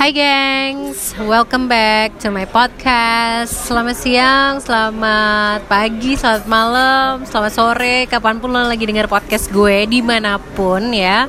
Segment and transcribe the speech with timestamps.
[0.00, 3.52] Hai gengs, welcome back to my podcast.
[3.52, 9.84] Selamat siang, selamat pagi, selamat malam, selamat sore Kapan pun lo lagi denger podcast gue,
[9.84, 11.28] di mana pun ya.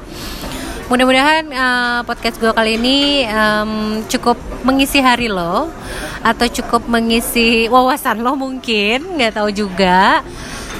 [0.87, 5.67] Mudah-mudahan uh, podcast gue kali ini um, cukup mengisi hari lo
[6.23, 10.23] Atau cukup mengisi wawasan lo mungkin, nggak tahu juga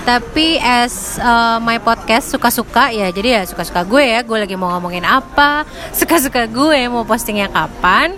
[0.02, 4.20] tapi as uh, my podcast suka-suka ya jadi ya suka-suka gue ya.
[4.26, 5.66] Gue lagi mau ngomongin apa
[6.00, 8.18] suka-suka gue mau postingnya kapan.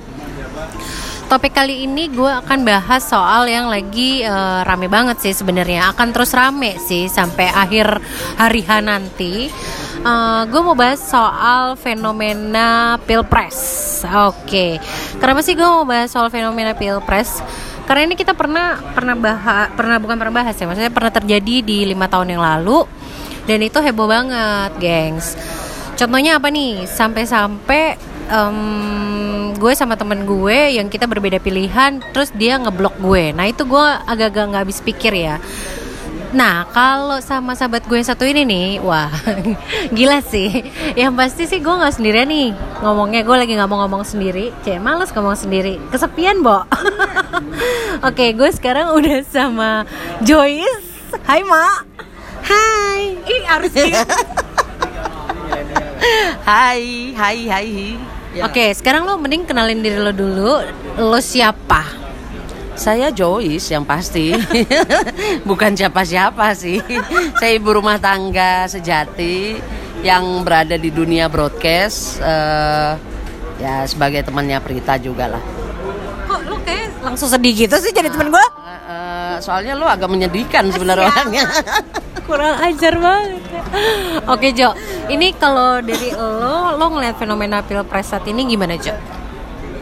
[1.23, 5.89] Topik kali ini gue akan bahas soal yang lagi uh, rame banget sih sebenarnya.
[5.89, 7.99] Akan terus rame sih sampai akhir
[8.37, 9.49] hari H nanti.
[10.03, 14.03] Uh, gue mau bahas soal fenomena pilpres.
[14.03, 14.35] Oke.
[14.45, 14.71] Okay.
[15.17, 17.39] kenapa sih gue mau bahas soal fenomena pilpres
[17.93, 21.85] karena ini kita pernah pernah bahas pernah bukan pernah bahas ya maksudnya pernah terjadi di
[21.85, 22.89] lima tahun yang lalu
[23.45, 25.37] dan itu heboh banget gengs
[25.93, 28.01] contohnya apa nih sampai-sampai
[28.33, 33.61] um, gue sama temen gue yang kita berbeda pilihan terus dia ngeblok gue nah itu
[33.61, 35.37] gue agak-agak nggak habis pikir ya
[36.33, 39.13] Nah, kalau sama sahabat gue satu ini nih, wah,
[39.95, 40.65] gila sih.
[40.97, 43.21] Yang pasti sih gue nggak sendirian nih ngomongnya.
[43.21, 44.49] Gue lagi nggak mau ngomong sendiri.
[44.65, 45.77] Cek males ngomong sendiri.
[45.93, 46.65] Kesepian, Bo.
[48.07, 49.85] Oke, gue sekarang udah sama
[50.23, 51.13] Joyce.
[51.25, 51.79] Hai, Mak.
[52.43, 53.01] Hai.
[53.23, 53.71] Ih, harus.
[56.43, 57.95] Hai, hai, hai.
[58.35, 58.51] Ya.
[58.51, 60.59] Oke, sekarang lo mending kenalin diri lo dulu.
[60.99, 62.03] Lo siapa?
[62.73, 64.33] Saya Joyce yang pasti
[65.49, 66.81] Bukan siapa-siapa sih
[67.37, 69.61] Saya ibu rumah tangga sejati
[70.01, 72.97] Yang berada di dunia broadcast uh,
[73.61, 75.52] Ya sebagai temannya Prita juga lah
[77.13, 78.45] langsung sedih gitu sih jadi teman gue?
[78.57, 81.45] Uh, uh, soalnya lu agak menyedihkan sebenarnya orangnya
[82.27, 83.43] Kurang ajar banget
[84.25, 84.73] Oke Jo,
[85.13, 88.97] ini kalau dari lo, lo ngeliat fenomena pilpres saat ini gimana Jo?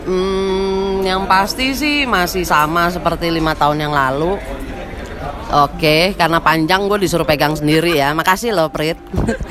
[0.01, 4.35] Hmm, yang pasti sih masih sama seperti lima tahun yang lalu.
[5.51, 8.15] Oke, karena panjang gue disuruh pegang sendiri ya.
[8.15, 8.97] Makasih loh Prit.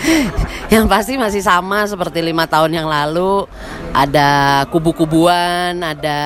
[0.74, 3.44] yang pasti masih sama seperti lima tahun yang lalu.
[3.92, 6.18] Ada kubu-kubuan, ada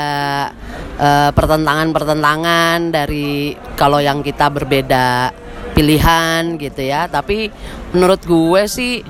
[0.99, 5.33] uh, pertentangan-pertentangan dari kalau yang kita berbeda
[5.75, 7.07] pilihan gitu ya.
[7.11, 7.51] Tapi
[7.95, 9.03] menurut gue sih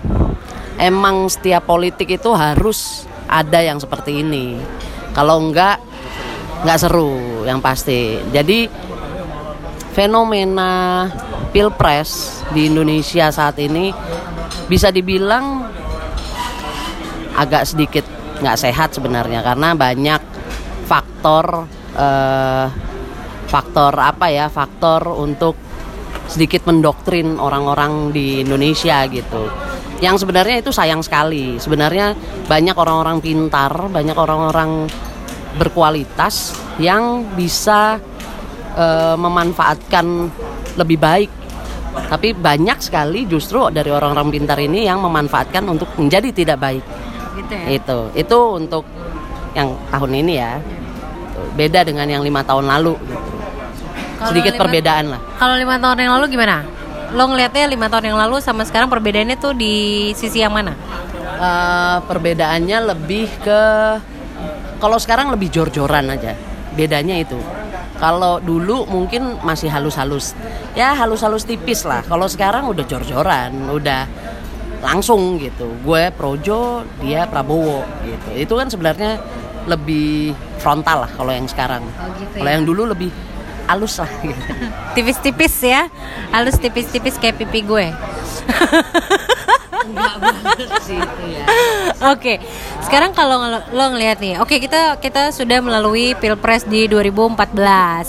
[0.79, 4.59] emang setiap politik itu harus ada yang seperti ini
[5.15, 5.79] kalau enggak
[6.65, 8.67] nggak seru yang pasti jadi
[9.95, 11.07] fenomena
[11.55, 13.95] pilpres di Indonesia saat ini
[14.67, 15.71] bisa dibilang
[17.39, 18.05] agak sedikit
[18.43, 20.23] nggak sehat sebenarnya karena banyak
[20.91, 22.67] faktor eh,
[23.47, 25.55] faktor apa ya faktor untuk
[26.27, 29.47] sedikit mendoktrin orang-orang di Indonesia gitu.
[30.01, 31.61] Yang sebenarnya itu sayang sekali.
[31.61, 32.17] Sebenarnya
[32.49, 34.89] banyak orang-orang pintar banyak orang-orang
[35.55, 38.03] berkualitas yang bisa
[38.75, 40.33] uh, memanfaatkan
[40.75, 41.31] lebih baik.
[41.95, 46.85] Tapi banyak sekali justru dari orang-orang pintar ini yang memanfaatkan untuk menjadi tidak baik.
[47.35, 47.67] Gitu ya?
[47.67, 48.87] itu itu untuk
[49.59, 50.59] yang tahun ini ya
[51.55, 53.27] beda dengan yang lima tahun lalu gitu.
[54.31, 56.57] sedikit lima, perbedaan lah kalau lima tahun yang lalu gimana
[57.15, 60.75] lo ngelihatnya lima tahun yang lalu sama sekarang perbedaannya tuh di sisi yang mana?
[61.39, 63.61] Uh, perbedaannya lebih ke
[64.83, 66.35] kalau sekarang lebih jor-joran aja.
[66.75, 67.39] Bedanya itu.
[68.03, 70.35] Kalau dulu mungkin masih halus-halus.
[70.75, 72.03] Ya halus-halus tipis lah.
[72.03, 74.11] Kalau sekarang udah jor-joran, udah
[74.83, 75.71] langsung gitu.
[75.87, 78.29] Gue Projo, dia Prabowo gitu.
[78.35, 79.23] Itu kan sebenarnya
[79.65, 81.83] lebih frontal lah kalau yang sekarang.
[81.85, 82.55] Oh, gitu kalau ya?
[82.57, 83.11] yang dulu lebih
[83.69, 84.43] halus lah gitu.
[84.95, 85.89] tipis-tipis ya
[86.33, 87.87] halus tipis-tipis kayak pipi gue
[89.85, 91.45] Enggak banget sih itu ya.
[92.13, 92.37] Oke, okay.
[92.89, 97.53] sekarang kalau lo ngelihat nih, oke okay, kita kita sudah melalui pilpres di 2014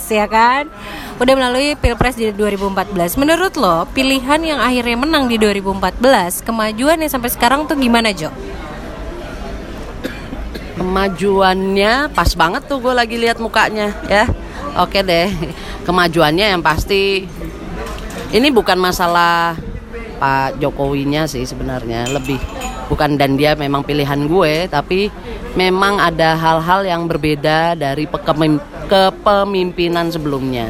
[0.08, 0.72] ya kan?
[1.20, 3.20] Udah melalui pilpres di 2014.
[3.20, 8.32] Menurut lo, pilihan yang akhirnya menang di 2014, kemajuan yang sampai sekarang tuh gimana Jo?
[10.76, 14.28] Kemajuannya pas banget tuh gue lagi lihat mukanya ya.
[14.76, 15.32] Oke deh
[15.88, 17.24] kemajuannya yang pasti.
[18.36, 19.56] Ini bukan masalah
[20.20, 22.36] Pak Jokowinya sih sebenarnya lebih
[22.92, 25.08] bukan dan dia memang pilihan gue tapi
[25.56, 28.04] memang ada hal-hal yang berbeda dari
[28.92, 30.68] kepemimpinan sebelumnya.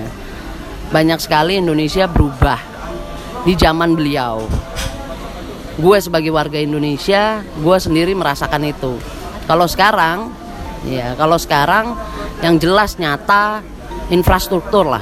[0.93, 2.61] Banyak sekali Indonesia berubah
[3.41, 4.45] di zaman beliau.
[5.81, 8.93] Gue sebagai warga Indonesia gue sendiri merasakan itu
[9.45, 10.29] kalau sekarang
[10.85, 11.97] ya kalau sekarang
[12.41, 13.61] yang jelas nyata
[14.13, 15.01] infrastruktur lah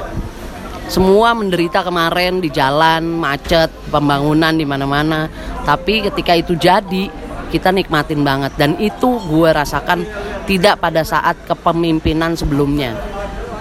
[0.87, 5.27] semua menderita kemarin di jalan macet pembangunan di mana-mana
[5.63, 7.23] tapi ketika itu jadi
[7.53, 10.01] kita nikmatin banget dan itu gue rasakan
[10.49, 12.97] tidak pada saat kepemimpinan sebelumnya.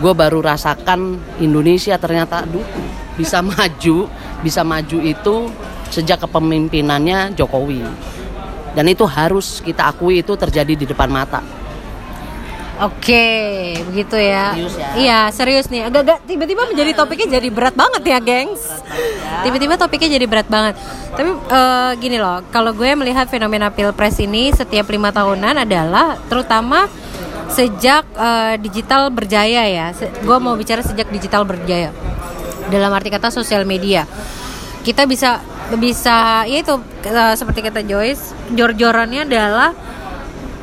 [0.00, 2.64] Gue baru rasakan Indonesia ternyata aduh
[3.20, 4.08] bisa maju,
[4.40, 5.52] bisa maju itu
[5.92, 7.84] sejak kepemimpinannya Jokowi.
[8.72, 11.44] Dan itu harus kita akui itu terjadi di depan mata.
[12.82, 14.56] Oke, begitu ya.
[14.56, 14.88] Serius ya?
[14.98, 15.86] Iya, serius nih.
[15.86, 18.64] Agak-agak tiba-tiba menjadi topiknya jadi berat banget ya, gengs.
[19.46, 20.74] Tiba-tiba topiknya jadi berat banget.
[21.14, 26.88] Tapi eh, gini loh, kalau gue melihat fenomena pilpres ini setiap lima tahunan adalah terutama
[27.52, 29.86] sejak eh, digital berjaya ya.
[29.94, 31.94] Se- gue mau bicara sejak digital berjaya.
[32.66, 34.08] Dalam arti kata sosial media.
[34.82, 35.38] Kita bisa
[35.78, 36.74] bisa ya itu
[37.06, 39.70] eh, seperti kata Joyce, jor-jorannya adalah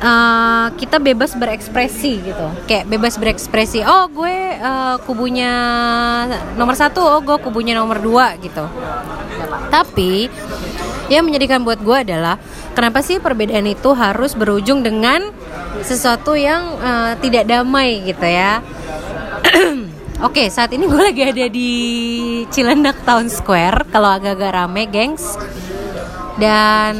[0.00, 2.46] eh, kita bebas berekspresi gitu.
[2.68, 5.52] Kayak bebas berekspresi oh gue eh, kubunya
[6.54, 8.64] nomor satu oh gue kubunya nomor dua gitu.
[9.70, 10.30] Tapi
[11.10, 12.38] yang menjadikan buat gue adalah
[12.72, 15.26] kenapa sih perbedaan itu harus berujung dengan
[15.82, 18.62] sesuatu yang eh, tidak damai gitu ya
[20.20, 21.70] Oke, saat ini gue lagi ada di
[22.52, 23.88] Cilandak Town Square.
[23.88, 25.40] Kalau agak-agak rame, gengs.
[26.36, 26.94] Dan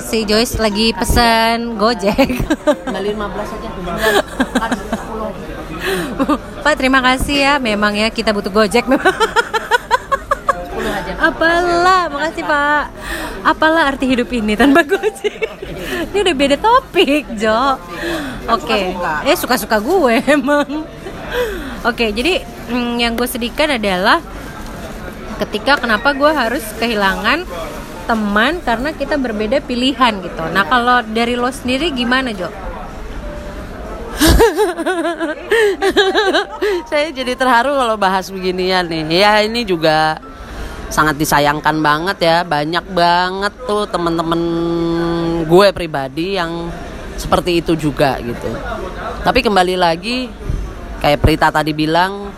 [0.00, 2.32] si Joyce lagi pesen Gojek.
[2.64, 3.68] Kembali 15 aja.
[6.64, 7.54] Pak, terima kasih ya.
[7.60, 9.16] Memang ya kita butuh Gojek memang.
[11.20, 12.84] Apalah, makasih Pak.
[13.44, 15.44] Apalah arti hidup ini tanpa Gojek?
[16.08, 17.76] Ini udah beda topik, Jo.
[18.48, 18.96] Oke.
[19.28, 20.88] Eh suka-suka gue emang.
[21.82, 24.20] Oke, jadi mm, yang gue sedihkan adalah
[25.42, 27.42] ketika kenapa gue harus kehilangan
[28.06, 30.42] teman karena kita berbeda pilihan gitu.
[30.50, 32.50] Nah kalau dari lo sendiri gimana Jo?
[36.90, 39.22] Saya jadi terharu kalau bahas beginian nih.
[39.22, 40.18] Ya ini juga
[40.92, 42.44] sangat disayangkan banget ya.
[42.44, 44.40] Banyak banget tuh temen-temen
[45.46, 46.68] gue pribadi yang
[47.16, 48.50] seperti itu juga gitu.
[49.22, 50.26] Tapi kembali lagi
[50.98, 52.31] kayak Prita tadi bilang,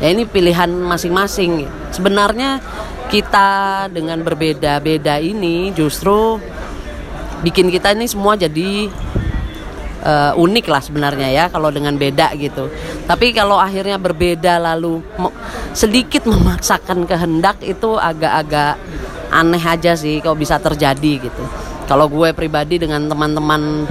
[0.00, 1.66] ya ini pilihan masing-masing.
[1.92, 2.60] Sebenarnya
[3.06, 6.42] kita dengan berbeda-beda ini justru
[7.40, 8.90] bikin kita ini semua jadi
[10.02, 12.68] eh, unik lah sebenarnya ya kalau dengan beda gitu.
[13.06, 15.00] Tapi kalau akhirnya berbeda lalu
[15.72, 18.80] sedikit memaksakan kehendak itu agak-agak
[19.30, 21.44] aneh aja sih kalau bisa terjadi gitu.
[21.86, 23.86] Kalau gue pribadi dengan teman-teman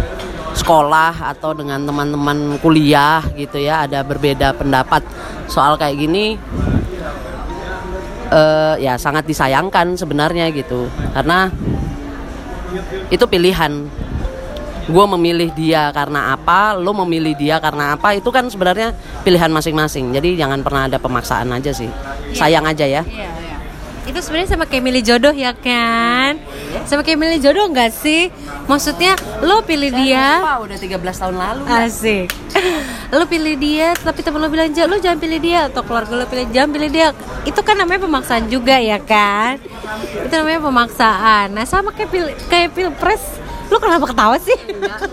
[0.55, 5.03] sekolah atau dengan teman-teman kuliah gitu ya ada berbeda pendapat
[5.45, 6.35] soal kayak gini
[8.31, 10.89] eh, ya sangat disayangkan sebenarnya gitu.
[11.13, 11.49] Karena
[13.09, 13.73] itu pilihan.
[14.85, 18.93] Gue memilih dia karena apa lo memilih dia karena apa itu kan sebenarnya
[19.25, 20.13] pilihan masing-masing.
[20.13, 21.89] Jadi jangan pernah ada pemaksaan aja sih.
[22.37, 23.01] Sayang aja ya.
[23.01, 23.57] Iya, iya.
[24.05, 26.37] Itu sebenarnya sama kayak milih jodoh ya kan?
[26.83, 28.27] Sama kayak milih jodoh nggak sih?
[28.67, 30.43] Maksudnya lo pilih dia.
[30.43, 32.27] Apa, udah 13 tahun lalu Asik.
[33.15, 35.67] Lo pilih dia Tapi temen lo bilang "Ja, Lo jangan pilih dia.
[35.69, 37.07] Atau keluarga lo pilih Jangan pilih dia.
[37.47, 39.61] Itu kan namanya pemaksaan juga ya kan?
[40.25, 41.53] Itu namanya pemaksaan.
[41.53, 43.23] Nah sama kayak pil kayak pilpres.
[43.71, 44.57] Lo kenapa ketawa sih?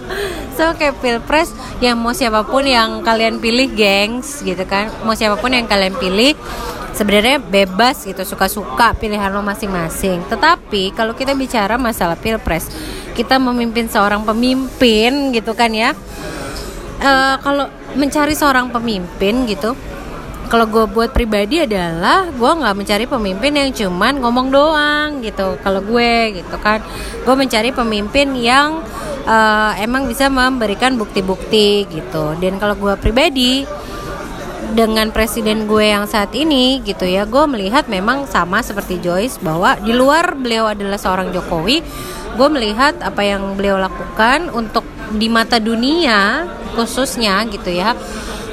[0.57, 4.93] sama kayak pilpres Yang mau siapa pun yang kalian pilih gengs Gitu kan?
[5.09, 6.37] Mau siapa pun yang kalian pilih
[6.93, 10.23] sebenarnya bebas gitu suka-suka pilihan lo masing-masing.
[10.29, 12.69] Tetapi kalau kita bicara masalah pilpres,
[13.17, 15.97] kita memimpin seorang pemimpin gitu kan ya.
[17.03, 17.67] Eh, kalau
[17.99, 19.75] mencari seorang pemimpin gitu,
[20.47, 25.57] kalau gue buat pribadi adalah gue nggak mencari pemimpin yang cuman ngomong doang gitu.
[25.65, 26.85] Kalau gue gitu kan,
[27.25, 28.85] gue mencari pemimpin yang
[29.25, 32.37] eh, emang bisa memberikan bukti-bukti gitu.
[32.39, 33.65] Dan kalau gue pribadi
[34.73, 37.29] dengan presiden gue yang saat ini gitu ya.
[37.29, 41.85] Gue melihat memang sama seperti Joyce bahwa di luar beliau adalah seorang Jokowi
[42.33, 47.93] gue melihat apa yang beliau lakukan untuk di mata dunia khususnya gitu ya.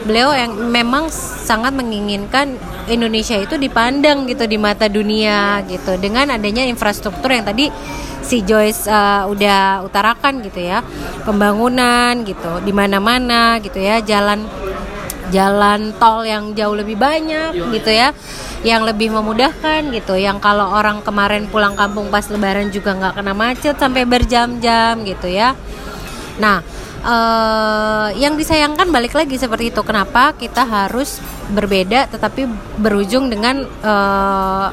[0.04, 2.56] Beliau yang memang sangat menginginkan
[2.88, 5.96] Indonesia itu dipandang gitu di mata dunia gitu.
[6.00, 7.72] Dengan adanya infrastruktur yang tadi
[8.24, 10.84] si Joyce uh, udah utarakan gitu ya.
[11.24, 14.00] Pembangunan gitu di mana-mana gitu ya.
[14.04, 14.44] Jalan
[15.30, 18.12] jalan tol yang jauh lebih banyak gitu ya
[18.66, 23.34] yang lebih memudahkan gitu yang kalau orang kemarin pulang kampung pas lebaran juga nggak kena
[23.34, 25.56] macet sampai berjam-jam gitu ya.
[26.44, 26.60] Nah
[27.00, 32.46] eh, yang disayangkan balik lagi seperti itu kenapa kita harus berbeda tetapi
[32.84, 34.68] berujung dengan eh,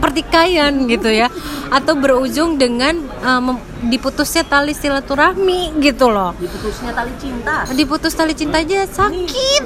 [0.00, 1.28] pertikaian gitu ya.
[1.70, 6.36] Atau berujung dengan eh, mem- diputusnya tali silaturahmi gitu loh.
[6.36, 7.64] Diputusnya tali cinta.
[7.70, 9.64] Diputus tali cinta aja sakit.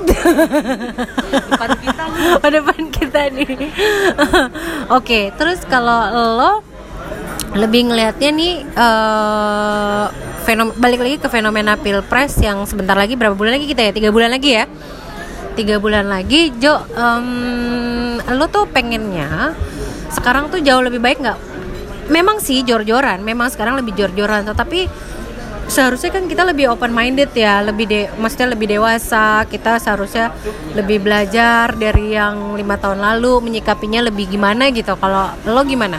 [1.50, 2.26] Depan kita nih.
[2.38, 3.48] Pada depan kita nih.
[4.98, 6.00] Oke terus kalau
[6.38, 6.52] lo
[7.54, 10.10] lebih ngelihatnya nih uh,
[10.42, 13.92] fenom balik lagi ke fenomena pilpres yang sebentar lagi berapa bulan lagi kita ya?
[13.94, 14.64] Tiga bulan lagi ya?
[15.54, 16.50] Tiga bulan lagi.
[16.58, 19.54] Jo um, lo tuh pengennya
[20.14, 21.38] sekarang tuh jauh lebih baik nggak?
[22.08, 23.20] Memang sih jor-joran.
[23.20, 24.46] Memang sekarang lebih jor-joran.
[24.46, 24.86] Tetapi
[25.66, 27.60] seharusnya kan kita lebih open minded ya.
[27.60, 29.42] Lebih de maksudnya lebih dewasa.
[29.50, 30.30] Kita seharusnya
[30.78, 33.42] lebih belajar dari yang lima tahun lalu.
[33.50, 34.94] Menyikapinya lebih gimana gitu.
[34.96, 35.98] Kalau lo gimana?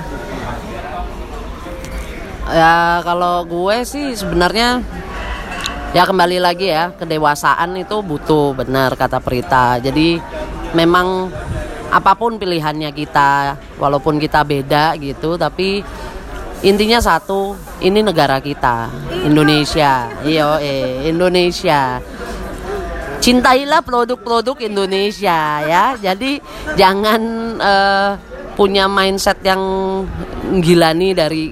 [2.45, 4.85] Ya kalau gue sih sebenarnya
[5.97, 9.81] ya kembali lagi ya kedewasaan itu butuh benar kata Prita.
[9.81, 10.21] Jadi
[10.77, 11.33] memang
[11.95, 15.79] apa pun pilihannya kita walaupun kita beda gitu tapi
[16.59, 18.91] intinya satu ini negara kita
[19.23, 20.11] Indonesia.
[20.27, 22.03] Iyo eh Indonesia.
[23.23, 25.95] Cintailah produk-produk Indonesia ya.
[25.95, 26.41] Jadi
[26.75, 27.21] jangan
[27.57, 28.11] uh,
[28.59, 29.61] punya mindset yang
[30.59, 31.43] gila nih dari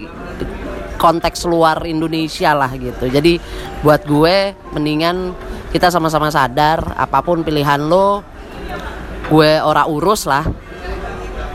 [0.99, 3.07] konteks luar Indonesia lah gitu.
[3.07, 3.39] Jadi
[3.79, 5.35] buat gue mendingan
[5.71, 8.32] kita sama-sama sadar apa pun pilihan lo
[9.29, 10.43] gue ora urus lah.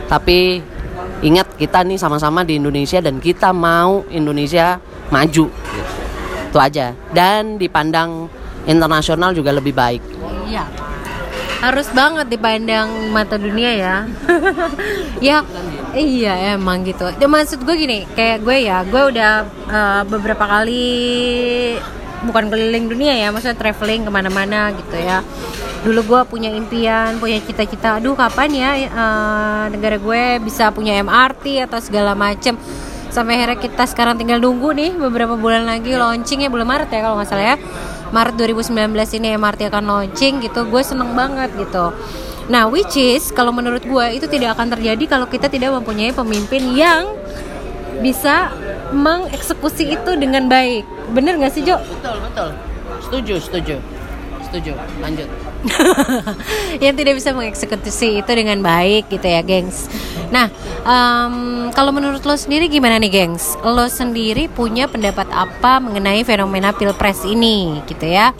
[0.09, 0.61] Tapi
[1.21, 4.81] ingat kita nih sama-sama di Indonesia dan kita mau Indonesia
[5.13, 5.45] maju.
[6.49, 6.95] Itu aja.
[7.13, 8.31] Dan dipandang
[8.65, 10.01] internasional juga lebih baik.
[10.49, 10.65] Iya.
[11.59, 13.95] Harus banget dipandang mata dunia ya.
[15.19, 15.43] Ya
[15.91, 17.11] iya emang gitu.
[17.19, 20.95] Ya, maksud gue gini kayak gue ya gue udah uh, beberapa kali
[22.25, 25.23] bukan keliling dunia ya maksudnya traveling ke mana-mana gitu ya.
[25.79, 31.63] Dulu gue punya impian punya cita-cita aduh kapan ya uh, negara gue bisa punya MRT
[31.69, 32.59] atau segala macem.
[33.09, 36.99] Sampai akhirnya kita sekarang tinggal nunggu nih beberapa bulan lagi launching ya bulan Maret ya
[37.01, 37.57] kalau nggak salah ya.
[38.09, 41.93] Maret 2019 ini MRT akan launching gitu gue seneng banget gitu.
[42.49, 46.73] Nah which is kalau menurut gue itu tidak akan terjadi kalau kita tidak mempunyai pemimpin
[46.73, 47.13] yang
[48.01, 48.49] bisa
[48.91, 50.85] mengeksekusi itu dengan baik.
[51.13, 51.77] Bener nggak sih Jo?
[51.79, 52.49] betul betul.
[53.05, 53.75] Setuju setuju.
[54.49, 54.71] Setuju.
[55.01, 55.29] Lanjut.
[56.83, 59.85] Yang tidak bisa mengeksekusi itu dengan baik gitu ya gengs.
[60.33, 60.49] Nah
[60.87, 63.59] um, kalau menurut lo sendiri gimana nih gengs?
[63.61, 68.33] Lo sendiri punya pendapat apa mengenai fenomena pilpres ini gitu ya?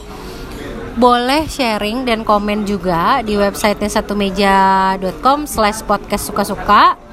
[0.98, 7.09] Boleh sharing dan komen juga di websitenya satu meja.com slash podcast suka-suka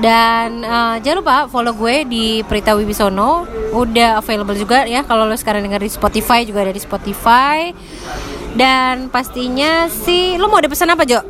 [0.00, 5.36] dan uh, jangan lupa follow gue di Prita Wibisono udah available juga ya kalau lo
[5.36, 7.72] sekarang dengar di Spotify juga ada di Spotify
[8.56, 11.20] dan pastinya sih lo mau ada pesan apa Jo?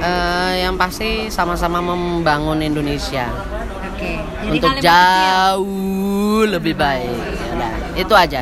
[0.00, 3.28] Uh, yang pasti sama-sama membangun Indonesia
[3.84, 4.16] Oke.
[4.16, 4.48] Okay.
[4.48, 7.20] untuk jauh lebih baik.
[7.58, 8.40] Nah, itu aja.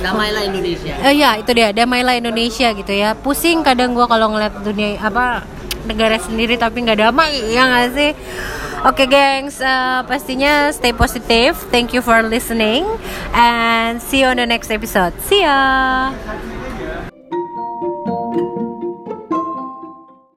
[0.00, 0.94] Damailah Indonesia.
[1.04, 3.14] Eh ya, itu dia, damailah Indonesia gitu ya.
[3.14, 5.44] Pusing kadang gua kalau ngeliat dunia apa
[5.88, 8.12] negara sendiri tapi nggak damai ya nggak sih?
[8.82, 11.54] Oke okay, gengs, uh, pastinya stay positive.
[11.70, 12.82] Thank you for listening
[13.30, 15.14] and see you on the next episode.
[15.22, 16.10] See ya.